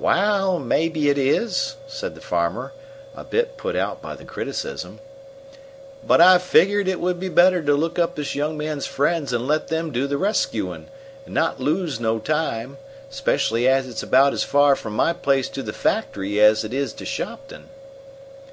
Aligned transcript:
"Waal, 0.00 0.58
maybe 0.58 1.10
it 1.10 1.16
is," 1.16 1.76
said 1.86 2.16
the 2.16 2.20
farmer, 2.20 2.72
a 3.14 3.22
bit 3.22 3.56
put 3.56 3.76
out 3.76 4.02
by 4.02 4.16
the 4.16 4.24
criticism. 4.24 4.98
"But 6.04 6.20
I 6.20 6.38
figgered 6.38 6.88
it 6.88 6.98
would 6.98 7.20
be 7.20 7.28
better 7.28 7.62
to 7.62 7.74
look 7.76 7.96
up 7.96 8.16
this 8.16 8.34
young 8.34 8.58
man's 8.58 8.86
friends 8.86 9.32
and 9.32 9.46
let 9.46 9.68
them 9.68 9.92
do 9.92 10.08
the 10.08 10.18
rescuin', 10.18 10.86
and 11.24 11.34
not 11.34 11.60
lose 11.60 12.00
no 12.00 12.18
time, 12.18 12.78
'specially 13.10 13.68
as 13.68 13.86
it's 13.86 14.02
about 14.02 14.32
as 14.32 14.42
far 14.42 14.74
from 14.74 14.92
my 14.96 15.12
place 15.12 15.48
to 15.50 15.62
the 15.62 15.72
factory 15.72 16.40
as 16.40 16.64
it 16.64 16.74
is 16.74 16.92
to 16.94 17.04
Shopton." 17.04 17.68